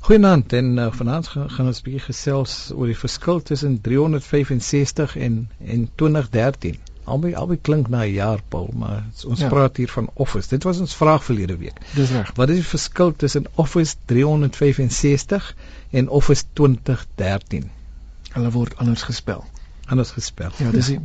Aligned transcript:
Goeienaand 0.00 0.52
en 0.52 0.76
uh, 0.76 0.86
vanaand 0.92 1.28
gaan, 1.28 1.50
gaan 1.50 1.66
ons 1.66 1.80
'n 1.80 1.84
bietjie 1.84 2.04
gesels 2.04 2.70
oor 2.74 2.86
die 2.86 2.98
verskil 2.98 3.42
tussen 3.42 3.80
365 3.80 5.16
en 5.16 5.50
en 5.64 5.88
2013. 5.94 6.78
Albei 7.04 7.34
albei 7.34 7.58
klink 7.60 7.88
na 7.88 8.02
'n 8.04 8.12
jaar 8.12 8.40
Paul, 8.48 8.70
maar 8.74 9.04
ons 9.26 9.40
ja. 9.40 9.48
praat 9.48 9.76
hier 9.76 9.88
van 9.88 10.10
Office. 10.14 10.48
Dit 10.48 10.62
was 10.62 10.78
ons 10.78 10.94
vraag 10.94 11.24
verlede 11.24 11.56
week. 11.56 11.80
Dis 11.94 12.10
reg. 12.10 12.32
Wat 12.34 12.48
is 12.48 12.56
die 12.56 12.64
verskil 12.64 13.16
tussen 13.16 13.46
Office 13.54 13.96
365 14.04 15.54
en 15.90 16.08
Office 16.08 16.44
2013? 16.52 17.70
Hulle 18.32 18.50
word 18.50 18.76
anders 18.76 19.02
gespel 19.02 19.44
anders 19.88 20.10
gespel. 20.10 20.52
Ja, 20.56 20.70
dis 20.70 20.88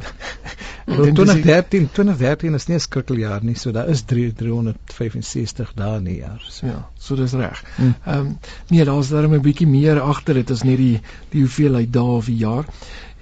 2013, 0.86 1.90
2013 1.92 2.54
is 2.54 2.68
nie 2.68 2.76
'n 2.76 2.80
skrikkeljaar 2.80 3.44
nie, 3.44 3.56
so 3.56 3.72
daar 3.72 3.88
is 3.90 4.02
3 4.02 4.34
365 4.34 5.72
dae 5.76 5.98
in 5.98 6.08
'n 6.08 6.16
jaar. 6.16 6.46
So. 6.50 6.68
Ja, 6.68 6.90
so 6.98 7.16
dis 7.16 7.34
reg. 7.34 7.64
Hm. 7.76 7.94
Ehm 8.06 8.20
um, 8.20 8.38
nee, 8.70 8.86
daar's 8.86 9.10
darem 9.10 9.34
'n 9.34 9.42
bietjie 9.42 9.68
meer 9.68 10.00
agter 10.02 10.34
dit 10.34 10.52
as 10.52 10.64
net 10.64 10.78
die 10.78 11.02
die 11.30 11.42
hoeveelheid 11.42 11.94
dae 11.94 12.16
of 12.20 12.26
die 12.26 12.38
jaar. 12.38 12.66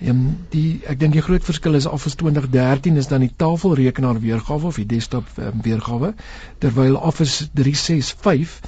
Ehm 0.01 0.37
die 0.49 0.81
ek 0.85 0.99
dink 0.99 1.13
die 1.13 1.21
groot 1.21 1.43
verskil 1.43 1.75
is 1.75 1.85
Office 1.85 2.15
2013 2.15 2.97
is 2.97 3.07
dan 3.07 3.19
die 3.19 3.33
tafelrekenaar 3.35 4.19
weergawe 4.19 4.65
of 4.67 4.75
die 4.75 4.85
desktop 4.85 5.27
um, 5.37 5.61
weergawe 5.61 6.13
terwyl 6.59 6.95
Office 6.95 7.49
365 7.53 8.61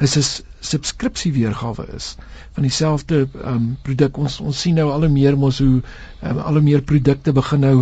is 0.00 0.16
'n 0.16 0.44
subskripsie 0.60 1.32
weergawe 1.32 1.86
is 1.96 2.16
van 2.52 2.62
dieselfde 2.62 3.28
um, 3.44 3.76
produk. 3.82 4.16
Ons 4.16 4.40
ons 4.40 4.60
sien 4.60 4.74
nou 4.74 4.88
al 4.90 5.04
hoe 5.06 5.12
meer 5.12 5.36
mos 5.38 5.58
hoe 5.58 5.82
um, 6.22 6.38
al 6.38 6.52
hoe 6.58 6.62
meer 6.62 6.82
produkte 6.82 7.32
begin 7.32 7.60
nou 7.60 7.76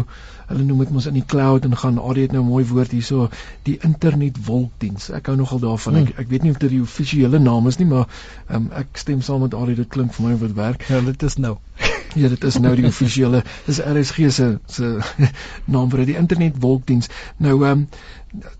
hulle 0.48 0.64
noem 0.64 0.78
dit 0.84 0.90
mos 0.96 1.06
in 1.06 1.16
die 1.18 1.24
cloud 1.26 1.64
en 1.68 1.76
gaan 1.76 2.00
Adie 2.00 2.22
het 2.26 2.32
nou 2.32 2.42
'n 2.42 2.48
mooi 2.48 2.64
woord 2.64 2.90
hierso 2.90 3.28
die 3.68 3.78
internet 3.88 4.38
wolkdiens. 4.46 5.10
Ek 5.10 5.26
hou 5.26 5.36
nogal 5.36 5.58
daarvan. 5.58 5.96
Ek, 5.96 6.08
hmm. 6.08 6.20
ek 6.24 6.28
weet 6.28 6.42
nie 6.42 6.50
of 6.50 6.58
dit 6.58 6.70
die 6.70 6.82
offisiële 6.82 7.38
naam 7.38 7.66
is 7.66 7.78
nie, 7.78 7.86
maar 7.86 8.06
um, 8.48 8.70
ek 8.72 8.96
stem 8.96 9.20
saam 9.20 9.40
met 9.40 9.54
Adie 9.54 9.74
dit 9.74 9.88
klink 9.88 10.14
vir 10.14 10.28
my 10.28 10.36
wat 10.36 10.52
werk. 10.52 10.86
Ja, 10.88 11.00
dit 11.00 11.22
is 11.22 11.36
nou. 11.36 11.56
ja, 12.22 12.28
dit 12.28 12.44
is 12.44 12.58
nou 12.58 12.74
die 12.76 12.86
offisiële 12.86 13.42
dis 13.66 13.80
RSG 13.80 14.30
se 14.30 14.58
se 14.66 14.98
naam 15.74 15.90
vir 15.90 16.04
die 16.06 16.16
internet 16.16 16.60
wolkdiens. 16.60 17.08
Nou 17.36 17.64
ehm 17.64 17.70
um, 17.70 17.88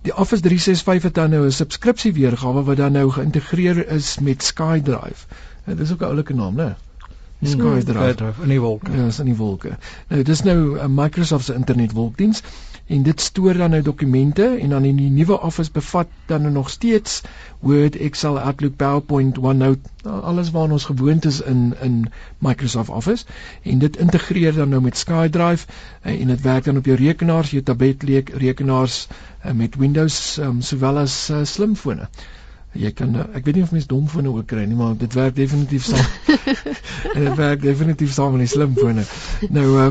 die 0.03 0.17
Office 0.17 0.43
365 0.43 1.03
het 1.03 1.15
dan 1.15 1.31
nou 1.31 1.47
'n 1.47 1.53
subskripsie 1.53 2.13
weergawe 2.13 2.63
wat 2.65 2.77
dan 2.77 2.93
nou 2.93 3.11
geïntegreer 3.11 3.89
is 3.89 4.19
met 4.19 4.43
SkyDrive. 4.43 5.27
Ja, 5.67 5.75
dis 5.75 5.93
ook 5.93 6.01
'n 6.01 6.05
oulike 6.05 6.35
naam, 6.35 6.55
né? 6.55 6.69
Die 6.69 6.88
hmm. 7.39 7.47
SkyDrive 7.47 8.43
in 8.43 8.49
die 8.49 8.61
wolke. 8.61 8.93
Ja, 8.93 9.07
is 9.07 9.19
in 9.19 9.31
die 9.31 9.37
wolke. 9.37 9.77
Nou 10.09 10.23
dis 10.23 10.43
nou 10.43 10.59
'n 10.59 10.77
uh, 10.77 10.87
Microsoft 11.03 11.45
se 11.45 11.55
internetwolkdiens 11.55 12.43
en 12.89 13.03
dit 13.03 13.21
stoor 13.21 13.55
dan 13.55 13.71
nou 13.71 13.83
dokumente 13.83 14.57
en 14.61 14.69
dan 14.69 14.85
in 14.85 14.97
die 14.97 15.11
nuwe 15.11 15.41
Office 15.41 15.71
bevat 15.73 16.09
dan 16.27 16.43
nou 16.43 16.53
nog 16.53 16.71
steeds 16.71 17.21
Word, 17.61 17.97
Excel, 17.97 18.41
Outlook, 18.41 18.77
PowerPoint, 18.77 19.39
OneNote, 19.39 19.81
alles 20.03 20.51
waarna 20.51 20.73
ons 20.73 20.85
gewoond 20.85 21.25
is 21.25 21.41
in 21.41 21.75
in 21.83 22.07
Microsoft 22.39 22.89
Office 22.89 23.25
en 23.63 23.79
dit 23.79 23.97
integreer 23.97 24.55
dan 24.55 24.69
nou 24.69 24.83
met 24.83 24.97
SkyDrive 24.97 25.67
uh, 26.05 26.21
en 26.21 26.27
dit 26.27 26.41
werk 26.41 26.65
dan 26.65 26.77
op 26.77 26.85
jou 26.85 26.97
rekenaars, 26.97 27.51
jou 27.51 27.63
tablet 27.63 28.03
rekenaars 28.35 29.09
uh, 29.45 29.53
met 29.53 29.77
Windows 29.77 30.37
um, 30.39 30.61
sowel 30.63 30.99
as 30.99 31.31
uh, 31.31 31.45
slimfone 31.45 32.09
jy 32.73 32.93
kan 32.93 33.15
eh, 33.17 33.25
ek 33.39 33.47
weet 33.47 33.59
nie 33.59 33.65
of 33.65 33.73
mense 33.73 33.89
domfone 33.89 34.29
ook 34.29 34.47
kry 34.47 34.67
nie 34.69 34.77
maar 34.77 34.97
dit 34.99 35.15
werk 35.15 35.37
definitief 35.37 35.89
saam. 35.89 36.05
En 37.15 37.25
dit 37.29 37.35
werk 37.37 37.63
definitief 37.63 38.13
saam 38.13 38.37
met 38.37 38.47
die 38.47 38.53
slimfone 38.53 39.05
nou 39.55 39.67
uh, 39.79 39.91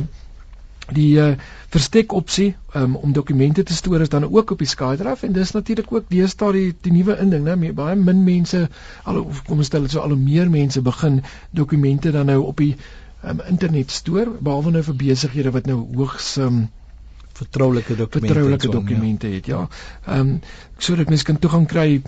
die 0.95 1.17
uh, 1.19 1.33
verstek 1.73 2.13
opsie 2.15 2.55
um, 2.75 2.95
om 2.95 3.13
dokumente 3.13 3.63
te 3.63 3.75
stoor 3.75 4.01
is 4.01 4.09
dan 4.09 4.23
ook 4.23 4.51
op 4.51 4.61
die 4.63 4.67
SkyDrive 4.67 5.25
en 5.25 5.33
dis 5.35 5.51
natuurlik 5.51 5.91
ook 5.91 6.05
deesdae 6.09 6.53
die 6.53 6.75
die 6.81 6.93
nuwe 6.95 7.17
inding 7.19 7.43
né? 7.43 7.73
Baie 7.75 7.95
min 7.95 8.23
mense 8.23 8.67
al 9.03 9.25
kom 9.47 9.57
ons 9.57 9.67
stel 9.67 9.83
dit 9.87 9.91
so 9.91 9.99
al 9.99 10.15
hoe 10.15 10.21
meer 10.21 10.49
mense 10.49 10.81
begin 10.81 11.21
dokumente 11.51 12.11
dan 12.11 12.31
nou 12.31 12.39
op 12.45 12.63
die 12.63 12.75
um, 13.23 13.41
internet 13.49 13.91
stoor 13.91 14.31
behalwe 14.39 14.77
nou 14.77 14.83
vir 14.83 14.99
besighede 15.03 15.51
wat 15.51 15.67
nou 15.67 15.81
hoogs 15.97 16.37
um, 16.37 16.67
vertroulike 17.37 17.95
dokumente 17.95 18.33
vertroulike 18.33 18.71
dokumente 18.71 19.27
het 19.27 19.45
ja. 19.45 19.67
Ehm 20.05 20.19
um, 20.19 20.39
sodat 20.77 21.09
mense 21.09 21.25
kan 21.25 21.39
toegang 21.39 21.67
kry 21.67 22.01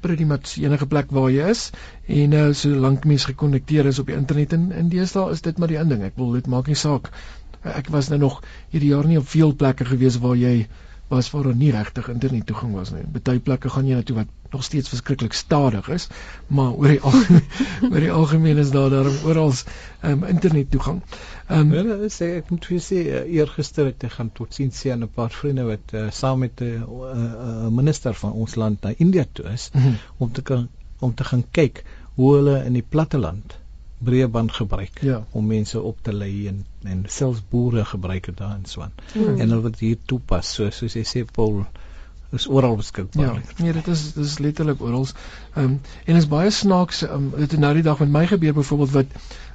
pretty 0.00 0.24
much 0.24 0.56
enige 0.62 0.86
plek 0.86 1.10
waar 1.10 1.30
jy 1.34 1.48
is 1.50 1.62
en 2.06 2.30
nou 2.34 2.48
uh, 2.50 2.54
solank 2.54 3.06
mense 3.10 3.26
gekonnekteer 3.30 3.88
is 3.90 3.98
op 3.98 4.10
die 4.10 4.16
internet 4.16 4.52
en 4.56 4.68
in 4.72 4.90
deesdae 4.92 5.32
is 5.34 5.42
dit 5.42 5.58
maar 5.58 5.72
die 5.72 5.80
inding. 5.80 6.04
Ek 6.06 6.18
wil 6.20 6.36
dit 6.38 6.46
maak 6.46 6.70
nie 6.70 6.78
saak. 6.78 7.10
Ek 7.64 7.88
was 7.90 8.10
nou 8.12 8.20
nog 8.22 8.40
hierdie 8.70 8.92
jaar 8.92 9.08
nie 9.08 9.18
op 9.18 9.28
veel 9.32 9.54
plekke 9.56 9.86
gewees 9.88 10.20
waar 10.22 10.36
jy 10.38 10.66
was 11.08 11.30
waar 11.30 11.42
daar 11.42 11.56
nie 11.56 11.70
regtig 11.70 12.08
internet 12.08 12.46
toegang 12.46 12.72
was 12.74 12.90
nie. 12.90 13.04
Party 13.12 13.38
plekke 13.38 13.70
gaan 13.70 13.86
jy 13.86 13.98
na 13.98 14.02
toe 14.02 14.16
wat 14.16 14.30
nog 14.54 14.64
steeds 14.64 14.88
verskriklik 14.88 15.32
stadig 15.32 15.88
is, 15.88 16.06
maar 16.46 16.72
oor 16.72 16.88
die 16.88 17.00
algemeen, 17.00 17.48
oor 17.92 18.04
die 18.06 18.12
algemeen 18.12 18.60
is 18.62 18.70
daar 18.70 18.90
daarom 18.90 19.16
oral 19.24 19.52
um, 20.02 20.24
internet 20.24 20.70
toegang. 20.70 21.02
Ehm 21.48 21.72
um, 21.72 21.90
ja, 21.90 22.12
sê 22.14 22.30
ek 22.38 22.52
moet 22.54 22.68
vir 22.70 22.84
sê 22.86 23.00
uh, 23.02 23.24
eergister 23.38 23.90
het 23.90 24.06
ek 24.08 24.16
gaan 24.18 24.30
tot 24.38 24.54
sien 24.54 24.72
sien 24.72 25.02
'n 25.02 25.10
paar 25.18 25.34
vriende 25.34 25.66
wat 25.68 25.92
uh, 25.92 26.06
saam 26.10 26.44
met 26.46 26.60
'n 26.60 26.84
uh, 26.84 27.10
uh, 27.10 27.68
minister 27.68 28.14
van 28.14 28.32
ons 28.32 28.54
land 28.54 28.80
na 28.82 28.94
India 28.96 29.26
toe 29.32 29.50
is 29.52 29.70
mm 29.72 29.80
-hmm. 29.80 29.98
om 30.18 30.32
te 30.32 30.42
kan 30.42 30.68
om 31.00 31.14
te 31.14 31.24
gaan 31.24 31.44
kyk 31.50 31.84
hoe 32.14 32.34
hulle 32.36 32.64
in 32.64 32.72
die 32.72 32.86
platteland 32.88 33.58
breëband 33.98 34.52
gebruik 34.52 35.00
ja. 35.00 35.24
om 35.30 35.46
mense 35.46 35.80
op 35.80 35.98
te 36.02 36.12
lei 36.12 36.48
en 36.48 36.64
en 36.82 37.04
selfs 37.08 37.42
boere 37.48 37.84
gebruik 37.84 38.24
dit 38.24 38.36
daar 38.36 38.56
in 38.56 38.64
Swan. 38.64 38.92
Mm. 39.14 39.40
En 39.40 39.48
hulle 39.48 39.60
wat 39.60 39.78
hier 39.78 39.96
toepas, 40.04 40.54
so 40.54 40.70
soos 40.70 40.94
jy 40.94 41.04
sê 41.08 41.24
Paul 41.24 41.64
is 42.34 42.46
oral 42.46 42.76
beskikbaar. 42.76 43.24
Ja, 43.34 43.62
nee, 43.62 43.72
dit 43.72 43.86
is 43.86 44.12
dit 44.12 44.24
is 44.24 44.38
letterlik 44.38 44.82
oral. 44.82 45.06
Ehm 45.54 45.64
um, 45.64 45.80
en 46.04 46.16
is 46.16 46.28
baie 46.28 46.50
snaaks 46.50 47.02
um, 47.02 47.30
dit 47.36 47.50
het 47.50 47.60
nou 47.60 47.74
die 47.74 47.82
dag 47.82 47.98
met 47.98 48.08
my 48.08 48.26
gebeur 48.26 48.54
byvoorbeeld 48.54 48.90
wat 48.90 49.06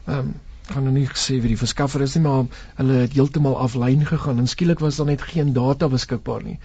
ehm 0.05 0.17
um, 0.17 0.33
gaan 0.69 0.83
nou 0.85 0.93
nie 0.93 1.07
gesê 1.09 1.39
wie 1.41 1.49
die 1.49 1.57
verskaffer 1.57 2.01
is 2.05 2.13
nie, 2.15 2.23
maar 2.23 2.45
hulle 2.77 3.01
het 3.03 3.15
heeltemal 3.17 3.57
aflyn 3.57 4.05
gegaan 4.05 4.37
en 4.37 4.47
skielik 4.47 4.79
was 4.85 4.99
daar 5.01 5.09
net 5.09 5.21
geen 5.21 5.53
data 5.53 5.89
beskikbaar 5.89 6.43
nie. 6.45 6.59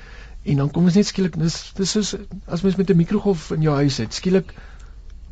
En 0.45 0.61
dan 0.61 0.71
kom 0.71 0.85
ons 0.85 0.99
net 0.99 1.09
skielik 1.09 1.39
dis 1.41 1.57
dis 1.79 1.95
soos 1.97 2.15
as 2.45 2.63
mens 2.63 2.77
met 2.77 2.91
'n 2.91 2.97
mikrogolf 2.97 3.51
in 3.51 3.63
jou 3.63 3.75
huis 3.75 3.97
het, 3.97 4.15
skielik 4.15 4.55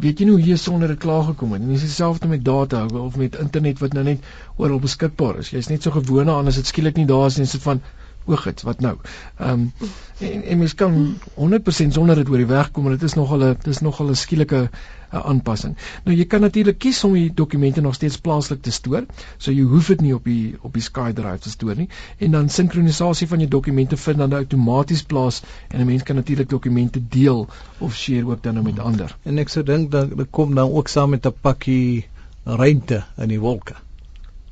weet 0.03 0.19
jy 0.19 0.27
nie 0.27 0.35
hoe 0.35 0.45
jy 0.51 0.57
sonder 0.59 0.91
dit 0.91 1.01
klaar 1.03 1.23
gekom 1.31 1.53
het 1.55 1.63
nie. 1.63 1.77
Dis 1.77 1.87
dieselfde 1.87 2.29
met 2.31 2.45
data 2.45 2.85
of 2.87 3.17
met 3.21 3.39
internet 3.39 3.83
wat 3.83 3.95
nou 3.97 4.05
net 4.09 4.31
oral 4.59 4.83
beskikbaar 4.83 5.39
is. 5.43 5.53
Jy's 5.55 5.71
net 5.71 5.87
so 5.87 5.95
gewoond 5.95 6.33
aan 6.33 6.51
as 6.51 6.59
dit 6.59 6.71
skielik 6.71 6.99
nie 6.99 7.07
daar 7.07 7.29
is 7.31 7.39
nie, 7.39 7.47
sit 7.47 7.63
van 7.63 7.83
oogits, 8.25 8.63
wat 8.63 8.81
nou? 8.81 8.97
Ehm 9.39 9.51
um, 9.51 9.73
en, 10.19 10.43
en 10.43 10.59
mens 10.59 10.75
kan 10.75 11.15
100% 11.35 11.97
sonder 11.97 12.17
dit 12.17 12.29
oor 12.29 12.37
die 12.37 12.47
weg 12.47 12.71
kom 12.71 12.87
en 12.87 12.93
dit 12.95 13.03
is 13.03 13.15
nogal 13.15 13.43
'n 13.45 13.57
dis 13.63 13.81
nogal 13.81 14.11
'n 14.11 14.15
skielike 14.15 14.69
aanpassing. 15.13 15.77
Nou 16.05 16.17
jy 16.17 16.25
kan 16.25 16.41
natuurlik 16.41 16.79
kies 16.79 17.05
om 17.05 17.13
die 17.13 17.31
dokumente 17.35 17.81
nog 17.81 17.95
steeds 17.95 18.17
plaaslik 18.17 18.63
te 18.63 18.71
stoor. 18.71 19.05
So 19.37 19.53
jy 19.53 19.63
hoef 19.69 19.91
dit 19.93 20.01
nie 20.01 20.15
op 20.15 20.25
die 20.25 20.57
op 20.61 20.73
die 20.73 20.83
SkyDrive 20.83 21.39
te 21.39 21.51
stoor 21.51 21.77
nie. 21.77 21.89
En 22.19 22.31
dan 22.31 22.49
sinkronisasie 22.49 23.29
van 23.29 23.39
jou 23.39 23.51
dokumente 23.51 23.97
vind 23.97 24.19
dan 24.19 24.33
outomaties 24.33 25.03
plaas 25.03 25.43
en 25.69 25.81
'n 25.81 25.87
mens 25.87 26.03
kan 26.03 26.17
natuurlik 26.17 26.49
dokumente 26.49 27.09
deel 27.09 27.49
of 27.79 27.95
share 27.95 28.27
ook 28.27 28.43
dan 28.43 28.55
nou 28.55 28.65
met 28.65 28.79
ander. 28.79 29.17
En 29.23 29.39
ek 29.39 29.49
sou 29.49 29.65
dink 29.65 29.91
dat 29.91 30.17
dit 30.17 30.31
kom 30.31 30.55
dan 30.55 30.71
ook 30.71 30.89
saam 30.89 31.11
met 31.11 31.27
'n 31.27 31.35
pakkie 31.41 32.07
ruimte 32.45 33.05
in 33.17 33.29
die 33.29 33.41
wolke. 33.41 33.75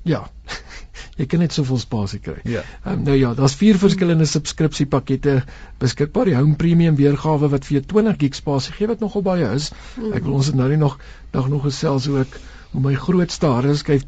Ja. 0.02 0.30
Jy 1.20 1.26
kan 1.28 1.42
net 1.44 1.52
soveel 1.56 1.80
spasie 1.82 2.20
kry. 2.24 2.38
Ja. 2.48 2.62
Um, 2.88 3.02
nou 3.04 3.16
ja, 3.18 3.32
daar's 3.36 3.56
vier 3.60 3.78
verskillende 3.80 4.28
subskripsiepakkette 4.28 5.40
beskikbaar. 5.82 6.30
Die 6.30 6.38
Home 6.38 6.56
Premium 6.60 6.96
weergawe 7.00 7.50
wat 7.52 7.68
vir 7.68 7.80
jou 7.80 7.84
20 7.96 8.16
GB 8.22 8.40
spasie 8.40 8.76
gee 8.78 8.88
wat 8.90 9.04
nogal 9.04 9.26
baie 9.26 9.50
is. 9.56 9.70
Mm. 9.98 10.14
Ek 10.16 10.24
wil 10.24 10.38
ons 10.40 10.48
het 10.52 10.56
nou 10.58 10.70
nie 10.72 10.80
nog 10.80 10.96
nog 11.34 11.50
nog 11.52 11.66
gesels 11.68 12.08
ook 12.10 12.40
hoe 12.72 12.80
my 12.82 12.94
grootste 12.98 13.46
hardskyf 13.50 14.06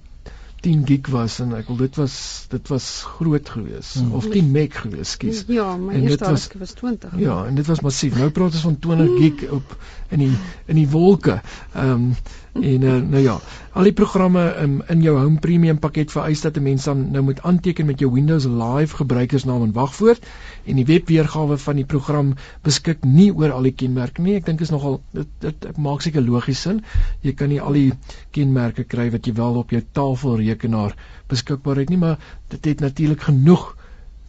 10 0.62 0.84
gig 0.87 1.09
was 1.11 1.41
en 1.43 1.56
ek 1.59 1.67
wil 1.71 1.81
dit 1.81 1.97
was 1.99 2.15
dit 2.53 2.69
was 2.71 2.87
groot 3.17 3.49
geweest 3.50 3.97
hmm. 3.99 4.12
of 4.15 4.29
10 4.31 4.50
meg 4.55 4.77
geweest 4.84 5.17
skies. 5.17 5.41
Ja, 5.50 5.73
my 5.77 5.97
eerste 5.99 6.31
was, 6.31 6.47
was 6.61 6.75
20. 6.79 7.17
Ja, 7.19 7.41
en 7.49 7.59
dit 7.59 7.67
was 7.67 7.83
massief. 7.83 8.15
Nou 8.19 8.29
praat 8.31 8.55
ons 8.55 8.67
van 8.69 8.79
20 8.87 9.17
gig 9.19 9.43
op 9.59 9.75
in 10.15 10.23
die 10.23 10.31
in 10.71 10.79
die 10.79 10.87
wolke. 10.93 11.41
Ehm 11.75 11.91
um, 11.91 12.06
en 12.52 12.82
uh, 12.84 12.96
nou 13.00 13.20
ja, 13.22 13.38
al 13.72 13.87
die 13.88 13.94
programme 13.96 14.43
um, 14.60 14.75
in 14.93 15.00
jou 15.00 15.14
Home 15.16 15.40
Premium 15.40 15.78
pakket 15.81 16.10
vereis 16.12 16.43
dat 16.44 16.56
'n 16.56 16.62
mens 16.62 16.84
dan 16.84 17.10
nou 17.10 17.22
moet 17.25 17.40
aanteken 17.43 17.87
met 17.87 17.99
jou 17.99 18.12
Windows 18.12 18.44
Live 18.44 18.96
gebruikersnaam 18.96 19.62
en 19.62 19.72
wagwoord 19.72 20.26
en 20.64 20.76
die 20.76 20.84
webweergawe 20.84 21.56
van 21.58 21.76
die 21.76 21.84
program 21.84 22.34
beskik 22.62 23.04
nie 23.04 23.32
oor 23.34 23.52
al 23.52 23.62
die 23.62 23.72
kenmerke 23.72 24.22
nie. 24.22 24.34
Ek 24.34 24.44
dink 24.44 24.60
is 24.60 24.70
nogal 24.70 25.00
dit 25.12 25.28
dit 25.40 25.76
maak 25.76 26.02
seker 26.02 26.22
logies 26.22 26.60
sin. 26.60 26.84
Jy 27.20 27.32
kan 27.32 27.49
nie 27.49 27.60
al 27.60 27.72
die 27.72 27.93
kenmerke 28.31 28.84
kry 28.84 29.10
wat 29.10 29.26
jy 29.26 29.32
wel 29.32 29.56
op 29.56 29.70
jou 29.70 29.82
tafel 29.93 30.37
rekenaar 30.37 30.96
beskikbaar 31.28 31.76
het 31.76 31.88
nie, 31.88 31.99
maar 31.99 32.19
dit 32.49 32.64
het 32.64 32.81
natuurlik 32.81 33.20
genoeg 33.20 33.76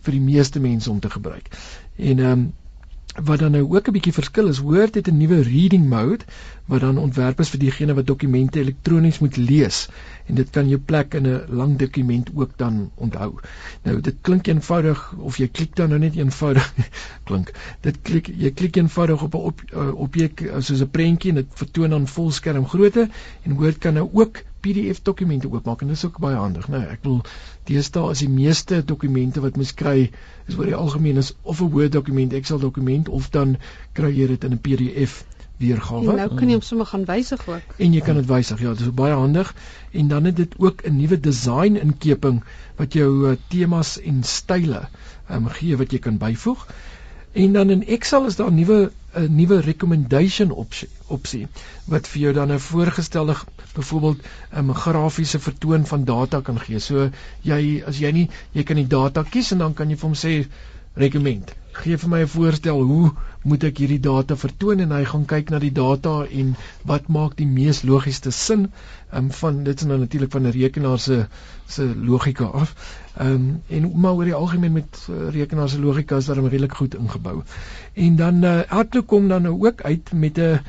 vir 0.01 0.11
die 0.11 0.21
meeste 0.21 0.59
mense 0.59 0.91
om 0.91 0.99
te 0.99 1.09
gebruik. 1.09 1.51
En 1.97 2.19
ehm 2.19 2.31
um, 2.31 2.51
wat 3.21 3.39
dan 3.39 3.51
nou 3.51 3.63
ook 3.75 3.87
'n 3.87 3.91
bietjie 3.91 4.13
verskil 4.13 4.47
is, 4.47 4.59
Word 4.59 4.95
het 4.95 5.07
'n 5.07 5.17
nuwe 5.17 5.41
reading 5.41 5.89
mode 5.89 6.25
wat 6.65 6.79
dan 6.81 6.97
ontwerp 6.97 7.39
is 7.39 7.49
vir 7.49 7.59
diegene 7.59 7.93
wat 7.93 8.07
dokumente 8.07 8.59
elektronies 8.59 9.19
moet 9.19 9.37
lees 9.37 9.89
en 10.25 10.35
dit 10.35 10.49
kan 10.49 10.67
jou 10.67 10.79
plek 10.79 11.13
in 11.13 11.27
'n 11.27 11.43
lang 11.49 11.77
dokument 11.77 12.29
ook 12.35 12.57
dan 12.57 12.91
onthou. 12.95 13.39
Nou 13.83 14.01
dit 14.01 14.15
klink 14.21 14.47
eenvoudig 14.47 15.13
of 15.17 15.37
jy 15.37 15.47
klik 15.47 15.75
dan 15.75 15.89
nou 15.89 15.99
net 15.99 16.15
eenvoudig 16.15 16.73
klink. 17.27 17.51
Dit 17.81 18.01
klik 18.01 18.27
jy 18.37 18.51
klik 18.51 18.75
eenvoudig 18.75 19.23
op 19.23 19.33
'n 19.33 19.37
op, 19.37 19.61
uh, 19.73 19.93
objek 19.95 20.41
uh, 20.41 20.55
soos 20.59 20.81
'n 20.81 20.89
prentjie 20.89 21.29
en 21.29 21.35
dit 21.35 21.47
vertoon 21.53 21.89
dan 21.89 22.07
volskerm 22.07 22.67
grootte 22.67 23.09
en 23.43 23.53
Word 23.53 23.77
kan 23.77 23.93
nou 23.93 24.09
ook 24.13 24.43
PDF 24.63 25.01
dokumente 25.03 25.49
oopmaak 25.51 25.81
en 25.81 25.91
dit 25.91 25.97
is 25.97 26.05
ook 26.05 26.19
baie 26.23 26.39
handig, 26.39 26.67
né? 26.71 26.77
Nou, 26.77 26.95
ek 26.95 27.03
wil 27.03 27.19
deesdae 27.69 28.11
is 28.15 28.23
die 28.23 28.31
meeste 28.31 28.79
dokumente 28.85 29.43
wat 29.43 29.59
mens 29.59 29.73
kry 29.79 30.09
is 30.47 30.57
oor 30.57 30.69
die 30.69 30.77
algemeen 30.77 31.19
is 31.21 31.33
of 31.41 31.61
'n 31.61 31.71
Word 31.75 31.91
dokument, 31.91 32.33
Excel 32.33 32.59
dokument 32.59 33.09
of 33.09 33.29
dan 33.29 33.57
kry 33.93 34.11
jy 34.15 34.27
dit 34.27 34.43
in 34.43 34.55
'n 34.55 34.63
PDF 34.63 35.23
weergawe. 35.57 36.09
En 36.09 36.21
nou 36.21 36.29
kan 36.37 36.47
jy 36.49 36.57
hom 36.57 36.65
sommer 36.65 36.89
gaan 36.89 37.05
wysig 37.05 37.43
ook. 37.47 37.75
En 37.77 37.93
jy 37.93 38.01
kan 38.01 38.15
dit 38.19 38.25
wysig. 38.29 38.61
Ja, 38.63 38.73
dit 38.73 38.87
is 38.87 38.93
baie 38.97 39.13
handig 39.13 39.53
en 39.91 40.07
dan 40.07 40.23
het 40.29 40.35
dit 40.35 40.55
ook 40.57 40.83
'n 40.87 40.97
nuwe 40.97 41.19
design 41.19 41.75
inkeping 41.75 42.43
wat 42.75 42.93
jou 42.93 43.29
uh, 43.29 43.35
temas 43.47 43.99
en 44.01 44.23
style 44.23 44.87
um, 45.31 45.47
gee 45.47 45.77
wat 45.77 45.91
jy 45.91 45.99
kan 45.99 46.17
byvoeg. 46.17 46.67
En 47.33 47.53
dan 47.53 47.69
in 47.69 47.85
Excel 47.85 48.25
is 48.25 48.35
daar 48.35 48.51
nuwe 48.51 48.91
'n 49.15 49.35
nuwe 49.35 49.61
recommendation 49.61 50.51
opsie 50.51 50.89
opsie 51.07 51.47
wat 51.93 52.07
vir 52.07 52.21
jou 52.21 52.33
dan 52.33 52.51
'n 52.51 52.59
voorgestelde 52.59 53.35
byvoorbeeld 53.75 54.21
'n 54.21 54.57
um, 54.59 54.73
grafiese 54.73 55.39
vertoon 55.39 55.85
van 55.85 56.05
data 56.05 56.41
kan 56.41 56.59
gee. 56.59 56.79
So 56.79 57.09
jy 57.41 57.83
as 57.87 57.99
jy 57.99 58.11
nie 58.11 58.29
jy 58.51 58.63
kan 58.63 58.75
die 58.75 58.87
data 58.87 59.23
kies 59.23 59.51
en 59.51 59.57
dan 59.57 59.73
kan 59.73 59.89
jy 59.89 59.95
vir 59.95 60.09
hom 60.09 60.17
sê 60.17 60.47
recommend. 60.95 61.53
Gee 61.73 61.97
vir 61.97 62.09
my 62.09 62.21
'n 62.21 62.27
voorstel 62.27 62.81
hoe 62.81 63.11
moet 63.43 63.63
ek 63.67 63.77
hierdie 63.83 63.99
data 64.03 64.35
vertoon 64.39 64.79
en 64.83 64.91
hy 64.95 65.03
gaan 65.09 65.25
kyk 65.29 65.49
na 65.51 65.59
die 65.59 65.73
data 65.75 66.13
en 66.41 66.53
wat 66.89 67.09
maak 67.11 67.35
die 67.39 67.47
mees 67.47 67.83
logiesste 67.87 68.31
sin 68.31 68.69
um, 69.11 69.31
van 69.39 69.63
dit 69.67 69.79
is 69.83 69.87
nou 69.89 69.99
natuurlik 69.99 70.31
van 70.31 70.47
'n 70.47 70.55
rekenaar 70.55 70.99
se 70.99 71.25
se 71.67 71.87
logika 71.95 72.45
af. 72.45 72.75
Ehm 73.17 73.33
um, 73.33 73.61
en 73.67 73.91
maar 73.99 74.13
oor 74.13 74.23
die 74.23 74.33
algemeen 74.33 74.73
met 74.73 75.07
uh, 75.09 75.29
rekenaar 75.29 75.69
se 75.69 75.79
logika 75.79 76.17
is 76.17 76.25
daarom 76.25 76.47
redelik 76.47 76.73
goed 76.73 76.95
ingebou. 76.95 77.41
En 77.93 78.15
dan 78.15 78.43
uh, 78.43 78.61
Outlook 78.69 79.07
kom 79.07 79.27
dan 79.27 79.41
nou 79.41 79.67
ook 79.67 79.81
uit 79.81 80.11
met 80.13 80.37
'n 80.37 80.59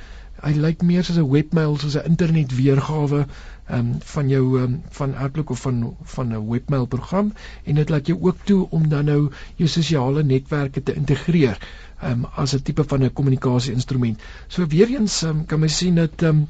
hy 0.44 0.52
lyk 0.66 0.82
meer 0.82 1.04
soos 1.04 1.18
'n 1.22 1.30
webmail 1.30 1.76
soos 1.82 1.96
'n 2.00 2.08
internet 2.12 2.56
weergawe 2.56 3.20
ehm 3.24 3.78
um, 3.78 3.92
van 4.14 4.28
jou 4.28 4.60
um, 4.60 4.82
van 4.98 5.14
Outlook 5.26 5.50
of 5.50 5.60
van 5.66 5.96
van 6.14 6.32
'n 6.32 6.48
webmail 6.48 6.86
program 6.86 7.32
en 7.64 7.74
dit 7.74 7.88
laat 7.88 8.06
jou 8.06 8.18
ook 8.20 8.36
toe 8.44 8.66
om 8.70 8.88
dan 8.88 9.04
nou 9.04 9.30
jou 9.56 9.68
sosiale 9.68 10.22
netwerke 10.22 10.82
te 10.82 10.94
integreer 10.94 11.58
um, 12.02 12.26
as 12.34 12.54
'n 12.54 12.62
tipe 12.62 12.84
van 12.84 13.04
'n 13.04 13.12
kommunikasie 13.12 13.72
instrument. 13.72 14.20
So 14.48 14.66
weer 14.66 14.88
eens 14.88 15.22
um, 15.22 15.46
kan 15.46 15.58
mens 15.60 15.76
sien 15.76 15.94
dat 15.94 16.22
um, 16.22 16.46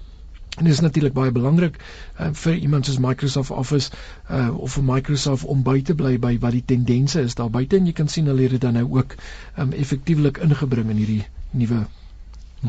En 0.55 0.65
dit 0.65 0.73
is 0.73 0.81
natuurlik 0.81 1.13
baie 1.13 1.33
belangrik 1.35 1.77
uh, 2.21 2.29
vir 2.33 2.55
iemand 2.55 2.87
soos 2.87 2.99
Microsoft 2.99 3.51
Office 3.51 3.91
uh, 4.31 4.59
of 4.59 4.73
vir 4.73 4.85
Microsoft 4.87 5.45
om 5.45 5.63
by 5.67 5.81
te 5.83 5.95
bly 5.99 6.13
by 6.19 6.37
wat 6.39 6.55
die 6.55 6.63
tendense 6.65 7.21
is 7.21 7.35
daar 7.35 7.51
buite 7.51 7.77
en 7.77 7.89
jy 7.91 7.93
kan 7.93 8.09
sien 8.09 8.31
hulle 8.31 8.47
het 8.47 8.55
dit 8.55 8.63
dan 8.63 8.79
nou 8.79 8.85
ook 9.01 9.17
um, 9.59 9.73
effektiewelik 9.73 10.39
ingebring 10.47 10.93
in 10.95 11.01
hierdie 11.03 11.25
nuwe 11.51 11.87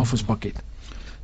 Office 0.01 0.25
pakket. 0.25 0.63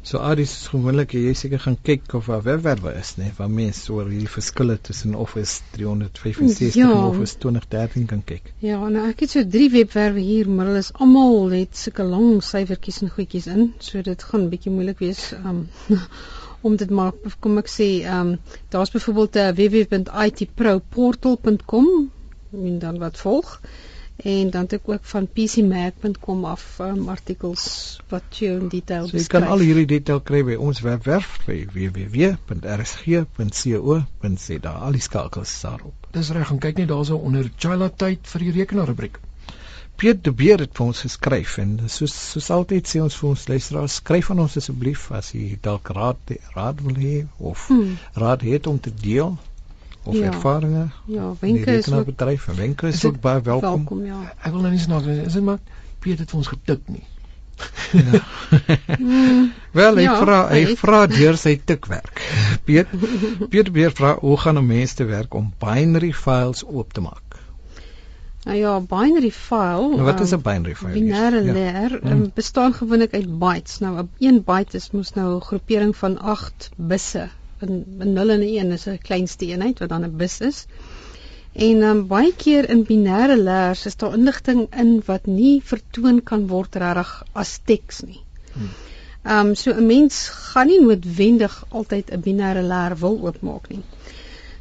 So 0.02 0.18
Aris 0.18 0.66
gewoonlik 0.72 1.12
jy 1.14 1.36
seker 1.38 1.60
gaan 1.62 1.76
kyk 1.86 2.10
of 2.18 2.26
daar 2.32 2.42
webwerwe 2.42 2.90
is 2.98 3.12
nê 3.20 3.28
nee, 3.28 3.36
waar 3.38 3.52
mense 3.54 3.92
oor 3.94 4.08
hierdie 4.10 4.32
verskille 4.36 4.74
tussen 4.88 5.14
Office 5.14 5.62
365 5.76 6.74
ja. 6.80 6.88
en 6.90 7.04
Office 7.12 7.36
2013 7.44 8.08
kan 8.10 8.24
kyk. 8.26 8.50
Ja, 8.66 8.80
nou 8.82 9.04
ek 9.12 9.22
het 9.26 9.32
so 9.36 9.42
drie 9.56 9.70
webwerwe 9.70 10.22
hier, 10.26 10.48
maar 10.50 10.66
hulle 10.72 10.82
is 10.82 10.94
almal 11.06 11.54
het 11.54 11.74
sulke 11.78 12.04
lang 12.08 12.42
syfertjies 12.48 13.02
en 13.06 13.14
goedjies 13.14 13.48
in, 13.54 13.62
so 13.78 14.02
dit 14.08 14.20
gaan 14.32 14.50
bietjie 14.50 14.74
moeilik 14.74 15.00
wees 15.06 15.22
um, 15.38 15.70
om 16.66 16.74
dit 16.82 16.90
maar 16.90 17.14
kom 17.46 17.62
ek 17.62 17.70
sê 17.70 18.02
ehm 18.02 18.34
um, 18.34 18.42
daar's 18.74 18.94
byvoorbeeld 18.98 19.34
'n 19.36 19.40
uh, 19.46 19.54
www.itproportal.com 19.62 21.88
en 22.52 22.80
dan 22.80 22.98
wat 23.06 23.18
volg 23.22 23.62
en 24.24 24.50
dan 24.54 24.62
het 24.68 24.74
ek 24.78 24.90
ook 24.90 25.06
van 25.14 25.28
pcmac.com 25.28 26.46
af 26.46 26.80
um, 26.86 27.10
artikels 27.10 27.64
wat 28.14 28.24
jy 28.38 28.48
in 28.60 28.68
detail 28.70 29.08
so, 29.10 29.18
jy 29.18 29.26
kan 29.32 29.44
al 29.48 29.60
hierdie 29.66 29.90
detail 29.96 30.22
kry 30.22 30.42
by 30.46 30.56
ons 30.70 30.80
webwerf 30.86 31.30
by 31.48 31.58
www.rsg.co.za 31.74 32.44
al 34.78 34.94
die 34.98 35.06
skakels 35.10 35.62
daarop. 35.66 35.98
Dis 36.14 36.30
reg 36.36 36.48
gaan 36.52 36.62
kyk 36.62 36.78
net 36.84 36.90
daarso 36.94 37.16
onder 37.18 37.46
Chila 37.58 37.90
tyd 37.90 38.20
vir 38.34 38.40
die 38.46 38.54
rekenaar 38.62 38.90
rubriek 38.94 39.16
Piet 40.02 40.24
de 40.26 40.32
Beer 40.34 40.58
het 40.64 40.72
vir 40.74 40.88
ons 40.90 41.00
geskryf 41.06 41.60
en 41.62 41.74
soos 41.94 42.14
soos 42.34 42.48
altyd 42.56 42.88
sê 42.90 43.02
ons 43.04 43.18
vir 43.20 43.28
ons 43.30 43.42
luisteraars 43.52 43.98
skryf 44.00 44.32
aan 44.34 44.40
ons 44.42 44.56
asseblief 44.58 45.04
as 45.18 45.28
jy 45.36 45.60
dalk 45.68 45.92
raad 45.98 46.34
raad 46.56 46.82
wil 46.86 46.98
hê 46.98 47.20
of 47.52 47.68
hmm. 47.70 47.92
raad 48.24 48.42
het 48.48 48.70
om 48.72 48.80
te 48.88 48.94
deel 49.04 49.36
of 50.04 50.16
ja. 50.16 50.32
ervarings. 50.32 50.94
Ja, 51.06 51.34
wenke 51.40 51.78
is 51.78 51.92
ook 51.92 52.06
bedryf 52.06 52.48
en 52.48 52.56
wenke 52.56 52.88
is, 52.88 52.96
is 52.96 53.06
ook 53.06 53.20
baie 53.20 53.42
welkom. 53.42 53.76
welkom 53.76 54.06
ja. 54.06 54.34
Ek 54.42 54.52
wil 54.52 54.62
nou 54.62 54.72
nie 54.74 54.82
snaaks 54.82 55.06
is 55.06 55.34
dit 55.34 55.44
maar 55.44 55.60
Piet 56.02 56.20
het 56.20 56.34
ons 56.34 56.48
getik 56.48 56.88
nie. 56.90 57.04
Ja. 57.92 58.22
mm, 58.98 59.52
Wel, 59.80 60.00
ek 60.02 60.08
ja, 60.08 60.16
vra 60.18 60.38
ek 60.58 60.80
vra 60.82 61.02
deur 61.12 61.38
sy 61.38 61.60
tikwerk. 61.66 62.24
Piet 62.66 62.90
Piet 63.52 63.70
weer 63.76 63.94
vra 63.94 64.16
hoe 64.20 64.38
gaan 64.38 64.58
'n 64.58 64.66
mens 64.66 64.94
te 64.98 65.06
werk 65.06 65.34
om 65.38 65.54
binary 65.62 66.14
files 66.14 66.66
oop 66.66 66.94
te 66.94 67.02
maak? 67.06 67.38
Nou 68.44 68.58
ja, 68.58 68.80
binary 68.80 69.32
file. 69.32 69.94
Nou 69.94 70.08
wat 70.10 70.20
is 70.20 70.34
'n 70.34 70.42
binary 70.42 70.76
file? 70.76 70.98
Binêre 70.98 71.44
ja. 71.46 71.54
leer 71.54 72.00
ja. 72.04 72.12
um, 72.12 72.32
bestaan 72.34 72.74
gewoonlik 72.74 73.14
uit 73.14 73.40
bytes. 73.40 73.80
Nou 73.80 74.08
'n 74.20 74.44
byte 74.46 74.76
is 74.78 74.92
mos 74.92 75.14
nou 75.14 75.36
'n 75.36 75.42
groepering 75.42 75.96
van 75.96 76.18
8 76.20 76.72
'n 77.64 78.14
0 78.14 78.30
en 78.30 78.40
'n 78.40 78.50
1 78.50 78.72
is 78.78 78.88
'n 78.88 78.98
kleinste 79.08 79.46
eenheid 79.46 79.80
wat 79.80 79.90
dan 79.90 80.06
'n 80.06 80.18
bus 80.18 80.40
is. 80.42 80.66
En 81.54 81.82
um, 81.84 82.08
baie 82.08 82.34
keer 82.44 82.70
in 82.70 82.86
binêre 82.88 83.38
leers 83.38 83.86
is 83.86 83.96
daar 83.96 84.14
inligting 84.18 84.68
in 84.84 85.02
wat 85.06 85.26
nie 85.26 85.62
vertoon 85.64 86.24
kan 86.24 86.48
word 86.48 86.76
regtig 86.76 87.12
as 87.34 87.60
teks 87.66 88.02
nie. 88.08 88.22
Hmm. 88.54 88.70
Ehm 89.24 89.48
um, 89.48 89.56
so 89.56 89.72
'n 89.72 89.86
mens 89.86 90.28
gaan 90.28 90.68
nie 90.68 90.80
noodwendig 90.82 91.66
altyd 91.70 92.12
'n 92.12 92.22
binêre 92.28 92.64
leer 92.64 92.98
wil 92.98 93.20
oopmaak 93.28 93.70
nie. 93.70 93.84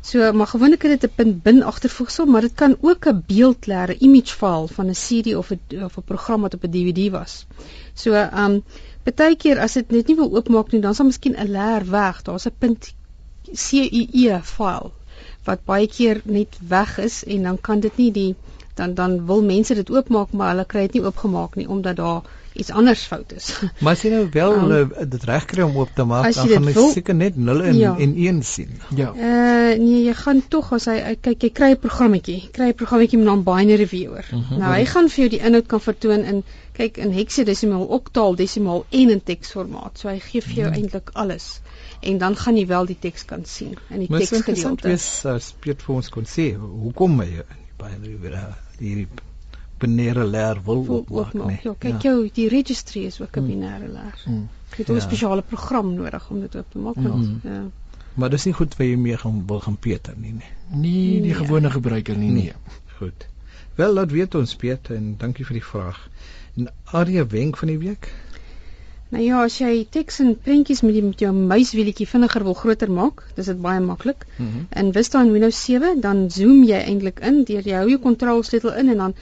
So 0.01 0.33
maar 0.33 0.47
gewoonlik 0.47 0.83
het 0.83 1.01
dit 1.01 1.11
'n 1.11 1.15
punt 1.15 1.43
bin 1.43 1.63
agtervoegsel, 1.63 2.27
maar 2.27 2.41
dit 2.41 2.55
kan 2.55 2.77
ook 2.81 3.07
'n 3.07 3.23
beeld 3.27 3.67
lê, 3.67 3.81
'n 3.87 3.97
image 3.99 4.35
file 4.35 4.69
van 4.69 4.87
'n 4.87 5.01
CD 5.05 5.35
of 5.35 5.51
'n 5.51 5.83
of 5.85 5.97
'n 5.97 6.03
program 6.05 6.41
wat 6.41 6.55
op 6.55 6.65
'n 6.65 6.71
DVD 6.71 7.11
was. 7.11 7.47
So 7.95 8.15
um 8.15 8.65
partykeer 9.03 9.59
as 9.59 9.73
dit 9.73 9.91
net 9.91 10.07
nie 10.07 10.17
wil 10.17 10.35
oopmaak 10.37 10.73
nie, 10.73 10.81
dan 10.81 10.95
sal 10.95 11.07
miskien 11.07 11.37
'n 11.37 11.51
leer 11.51 11.91
weg. 11.91 12.23
Daar's 12.23 12.47
'n 12.47 12.59
punt 12.59 12.95
CUE 13.53 14.41
file 14.43 14.91
wat 15.45 15.65
baie 15.65 15.87
keer 15.87 16.21
net 16.25 16.59
weg 16.69 16.99
is 16.99 17.25
en 17.25 17.43
dan 17.43 17.61
kan 17.61 17.81
dit 17.81 17.97
nie 17.97 18.13
die 18.13 18.35
dan 18.75 18.95
dan 18.95 19.27
wil 19.27 19.43
mense 19.43 19.75
dit 19.75 19.91
oopmaak 19.91 20.33
maar 20.33 20.53
hulle 20.53 20.67
kry 20.73 20.81
dit 20.87 20.99
nie 20.99 21.05
oopgemaak 21.05 21.57
nie 21.61 21.69
omdat 21.69 21.97
daar 21.97 22.23
iets 22.53 22.71
anders 22.71 23.03
fout 23.07 23.33
is. 23.33 23.51
Maar 23.83 23.93
as 23.93 24.03
jy 24.03 24.11
nou 24.11 24.25
wel 24.33 24.57
um, 24.59 24.73
uh, 24.91 25.07
dit 25.09 25.25
regkry 25.29 25.63
om 25.63 25.77
oop 25.79 25.93
te 25.95 26.05
maak, 26.05 26.27
dan 26.35 26.49
gaan 26.49 26.67
jy 26.67 26.87
seker 26.95 27.15
net 27.15 27.37
0 27.37 27.63
en 27.71 27.77
ja. 27.79 27.93
en 27.99 28.15
1 28.17 28.43
sien. 28.43 28.73
Ja. 28.97 29.13
Uh 29.15 29.77
nee, 29.79 30.03
jy 30.05 30.15
gaan 30.19 30.43
tog 30.49 30.73
as 30.75 30.89
hy 30.91 31.15
kyk 31.23 31.47
jy 31.47 31.51
kry 31.55 31.71
'n 31.75 31.79
programmetjie, 31.83 32.41
kry 32.53 32.73
'n 32.73 32.79
programmetjie 32.81 33.21
met 33.21 33.31
'n 33.33 33.45
binary 33.47 33.87
viewer. 33.87 34.27
Mhm. 34.31 34.43
-huh. 34.49 34.59
Nou 34.59 34.73
hy 34.75 34.85
gaan 34.85 35.09
vir 35.09 35.25
jou 35.25 35.31
die 35.37 35.43
inhoud 35.47 35.67
kan 35.67 35.81
vertoon 35.81 36.25
in 36.25 36.43
kyk 36.73 36.97
in 36.97 37.13
hexadesimaal, 37.13 37.85
oktaal, 37.85 38.35
desimaal 38.35 38.85
en 38.89 39.11
in 39.11 39.23
teksformaat. 39.23 39.99
So 39.99 40.09
hy 40.09 40.19
gee 40.19 40.43
vir 40.43 40.55
jou 40.55 40.67
uh 40.67 40.73
-huh. 40.73 40.83
eintlik 40.83 41.11
alles 41.13 41.61
en 42.01 42.19
dan 42.19 42.37
gaan 42.37 42.57
jy 42.57 42.67
wel 42.67 42.87
die 42.87 42.99
teks 42.99 43.25
kan 43.25 43.45
sien 43.45 43.77
in 43.91 43.99
die 43.99 44.09
teksgedeelte. 44.09 44.89
Dit 44.89 44.99
is 44.99 45.23
uh, 45.27 45.39
spesifiek 45.39 45.81
vir 45.81 45.95
ons 45.95 46.09
kon 46.09 46.25
sê 46.25 46.55
hoekom 46.57 47.21
hy 47.21 47.43
binary 47.81 48.17
viewer 48.17 48.57
hierdie 48.79 49.09
binêre 49.81 50.25
leer 50.27 50.61
wil 50.65 50.85
oopmaak 50.89 51.35
nie. 51.35 51.59
Ja, 51.65 51.75
kyk 51.79 52.03
ja. 52.03 52.11
jou, 52.11 52.31
die 52.35 52.49
registry 52.53 53.05
is 53.09 53.21
ook 53.21 53.37
'n 53.37 53.43
mm. 53.43 53.51
binêre 53.51 53.89
leer. 53.89 54.17
Mm. 54.27 54.49
Jy 54.71 54.77
het 54.77 54.89
'n 54.89 54.95
ja. 54.95 55.01
spesiale 55.01 55.43
program 55.43 55.95
nodig 55.95 56.31
om 56.31 56.41
dit 56.41 56.57
oop 56.57 56.71
te 56.71 56.79
maak. 56.79 56.97
Mm. 56.97 57.41
Ja. 57.43 57.63
Maar 58.15 58.31
dis 58.31 58.45
nie 58.45 58.55
goed 58.55 58.75
vir 58.75 58.87
jy 58.87 58.97
mee 58.97 59.17
gaan 59.17 59.43
wil 59.47 59.61
gaan 59.61 59.77
Peter 59.77 60.15
nie, 60.17 60.33
nee. 60.33 60.53
Nee, 60.71 61.21
die 61.21 61.21
nee. 61.21 61.35
gewone 61.35 61.71
gebruiker 61.71 62.17
nie, 62.17 62.31
nee. 62.31 62.43
nee. 62.43 62.55
Goed. 62.99 63.27
Wel, 63.75 63.93
laat 63.93 64.11
weet 64.11 64.35
ons 64.35 64.57
Peter 64.57 64.97
en 64.97 65.15
dankie 65.19 65.45
vir 65.45 65.55
die 65.55 65.65
vraag. 65.65 66.09
En 66.57 66.69
Aria 66.85 67.27
wenk 67.27 67.57
van 67.57 67.69
die 67.69 67.79
week. 67.79 68.11
Nou 69.11 69.23
ja, 69.25 69.41
as 69.43 69.57
jy 69.59 69.87
teks 69.91 70.21
en 70.23 70.37
prentjies 70.39 70.85
met, 70.87 70.95
die, 70.95 71.03
met 71.03 71.23
jou 71.25 71.31
muiswieletjie 71.35 72.07
vinniger 72.07 72.45
wil 72.47 72.55
groter 72.55 72.91
maak, 72.95 73.25
dis 73.35 73.49
dit 73.51 73.59
baie 73.63 73.81
maklik. 73.83 74.27
Mm 74.37 74.51
-hmm. 74.51 74.67
In 74.83 74.93
Vista 74.95 75.21
en 75.21 75.33
Windows 75.33 75.65
7 75.65 76.01
dan 76.01 76.31
zoom 76.31 76.63
jy 76.65 76.79
eintlik 76.79 77.19
in 77.31 77.43
deur 77.45 77.67
jy 77.67 77.75
hou 77.81 77.89
jou 77.89 77.99
kontrolsleutel 77.99 78.75
in 78.83 78.89
en 78.95 79.03
dan 79.05 79.15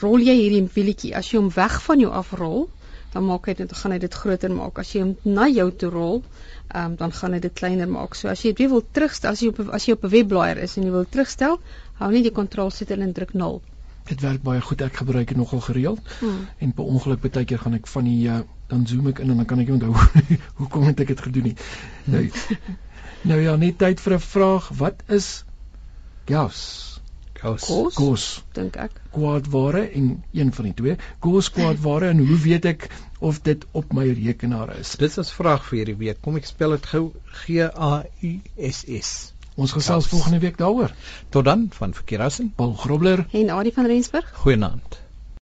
rol 0.00 0.20
jy 0.20 0.36
hierdie 0.38 0.68
wielietjie 0.74 1.14
as 1.18 1.32
jy 1.32 1.40
hom 1.40 1.50
weg 1.56 1.80
van 1.86 2.00
jou 2.00 2.12
afrol 2.22 2.68
dan 3.12 3.26
maak 3.28 3.46
hy 3.46 3.54
dit 3.58 3.72
gaan 3.76 3.92
hy 3.92 3.98
dit 4.00 4.14
groter 4.14 4.52
maak 4.52 4.78
as 4.80 4.94
jy 4.94 5.02
hom 5.04 5.16
na 5.24 5.48
jou 5.52 5.68
toe 5.82 5.90
rol 5.92 6.22
um, 6.22 6.96
dan 6.96 7.12
gaan 7.12 7.36
hy 7.36 7.40
dit 7.44 7.52
kleiner 7.60 7.90
maak 7.90 8.16
so 8.16 8.30
as 8.32 8.44
jy 8.44 8.54
dit 8.56 8.70
wil 8.72 8.82
terugstel 8.82 9.32
as 9.32 9.42
jy 9.44 9.52
op 9.52 9.60
as 9.68 9.88
jy 9.88 9.98
op 9.98 10.04
'n 10.04 10.14
webblaaier 10.16 10.62
is 10.64 10.76
en 10.76 10.88
jy 10.88 10.94
wil 10.94 11.04
terugstel 11.04 11.60
hou 12.00 12.10
net 12.10 12.24
die 12.28 12.38
kontrolsleutel 12.40 13.04
en 13.04 13.12
druk 13.12 13.34
0 13.34 13.60
Dit 14.02 14.20
werk 14.20 14.42
baie 14.42 14.60
goed. 14.60 14.80
Ek 14.82 14.96
gebruik 14.98 15.28
dit 15.28 15.36
nogal 15.36 15.60
gereeld. 15.60 16.00
Hmm. 16.18 16.48
En 16.58 16.72
per 16.74 16.84
ongeluk 16.84 17.20
baie 17.22 17.44
keer 17.44 17.58
gaan 17.58 17.74
ek 17.78 17.86
van 17.86 18.04
die 18.04 18.28
uh, 18.28 18.40
dan 18.66 18.86
zoom 18.86 19.06
ek 19.12 19.20
in 19.22 19.30
en 19.30 19.36
dan 19.36 19.46
kan 19.46 19.60
ek 19.62 19.68
nie 19.70 19.76
onthou 19.76 19.94
hoekom 20.60 20.88
het 20.88 21.00
ek 21.00 21.12
dit 21.14 21.20
gedoen 21.20 21.50
nie. 21.50 21.56
Nou, 22.10 22.24
nou 23.30 23.40
ja, 23.40 23.56
net 23.56 23.78
tyd 23.78 24.00
vir 24.00 24.14
'n 24.18 24.24
vraag. 24.26 24.68
Wat 24.82 25.02
is 25.06 25.44
gas? 26.26 26.91
Kos. 27.42 27.64
Kos, 27.66 27.94
Kos, 27.98 28.24
dink 28.54 28.76
ek. 28.78 29.00
kwaadware 29.12 29.82
en 29.98 30.22
een 30.32 30.52
van 30.54 30.64
die 30.68 30.74
twee. 30.78 30.96
Kos 31.18 31.50
kwaadware 31.50 32.12
en 32.14 32.22
hoe 32.26 32.38
weet 32.44 32.68
ek 32.70 32.88
of 33.20 33.42
dit 33.42 33.64
op 33.72 33.92
my 33.92 34.06
rekenaar 34.14 34.76
is? 34.78 34.94
Dit 34.96 35.10
is 35.10 35.18
'n 35.18 35.34
vraag 35.34 35.66
vir 35.68 35.78
hierdie 35.78 35.96
week. 36.04 36.22
Kom 36.22 36.36
ek 36.36 36.46
spel 36.46 36.70
dit 36.78 36.86
gou 36.86 37.12
G 37.42 37.66
A 37.66 38.04
U 38.22 38.32
S 38.70 38.84
S. 38.86 39.32
Ons 39.56 39.72
gesels 39.72 40.06
volgende 40.08 40.38
week 40.38 40.56
daaroor. 40.56 40.94
Tot 41.28 41.44
dan 41.44 41.68
van 41.70 41.92
Verkeerassen. 41.94 42.52
Paul 42.56 42.72
Grobler 42.74 43.26
En 43.32 43.50
Adie 43.50 43.72
van 43.72 43.86
Rensburg? 43.86 44.30
Goeienaand. 44.34 45.01